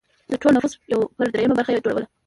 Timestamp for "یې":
1.73-1.83